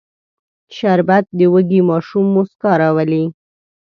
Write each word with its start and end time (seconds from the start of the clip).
شربت 0.77 1.25
د 1.37 1.39
وږي 1.53 1.79
ماشوم 1.89 2.25
موسکا 2.35 2.71
راولي 2.81 3.23